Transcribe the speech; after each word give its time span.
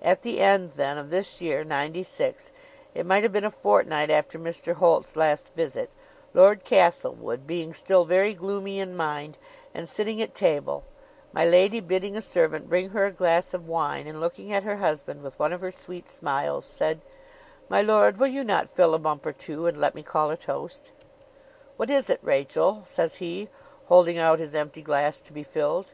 At 0.00 0.22
the 0.22 0.38
end, 0.38 0.70
then, 0.74 0.98
of 0.98 1.10
this 1.10 1.42
year, 1.42 1.64
'96, 1.64 2.52
it 2.94 3.04
might 3.04 3.24
have 3.24 3.32
been 3.32 3.42
a 3.44 3.50
fortnight 3.50 4.08
after 4.08 4.38
Mr. 4.38 4.74
Holt's 4.74 5.16
last 5.16 5.52
visit, 5.54 5.90
Lord 6.32 6.62
Castlewood 6.62 7.44
being 7.44 7.72
still 7.72 8.04
very 8.04 8.34
gloomy 8.34 8.78
in 8.78 8.96
mind, 8.96 9.36
and 9.74 9.88
sitting 9.88 10.22
at 10.22 10.32
table 10.32 10.84
my 11.32 11.44
lady 11.44 11.80
bidding 11.80 12.16
a 12.16 12.22
servant 12.22 12.68
bring 12.68 12.90
her 12.90 13.06
a 13.06 13.10
glass 13.10 13.52
of 13.52 13.66
wine, 13.68 14.06
and 14.06 14.20
looking 14.20 14.52
at 14.52 14.62
her 14.62 14.76
husband 14.76 15.24
with 15.24 15.40
one 15.40 15.52
of 15.52 15.60
her 15.60 15.72
sweet 15.72 16.08
smiles, 16.08 16.64
said 16.66 17.00
"My 17.68 17.82
lord, 17.82 18.16
will 18.18 18.28
you 18.28 18.44
not 18.44 18.70
fill 18.70 18.94
a 18.94 18.98
bumper 19.00 19.32
too, 19.32 19.66
and 19.66 19.80
let 19.80 19.96
me 19.96 20.04
call 20.04 20.30
a 20.30 20.36
toast?" 20.36 20.92
"What 21.78 21.90
is 21.90 22.08
it, 22.08 22.20
Rachel?" 22.22 22.82
says 22.84 23.16
he, 23.16 23.48
holding 23.86 24.18
out 24.20 24.38
his 24.38 24.54
empty 24.54 24.82
glass 24.82 25.18
to 25.18 25.32
be 25.32 25.42
filled. 25.42 25.90